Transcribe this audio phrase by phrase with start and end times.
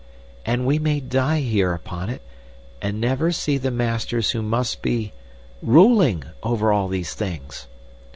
[0.47, 2.23] And we may die here upon it,
[2.81, 7.67] and never see the masters who must be—ruling over these things!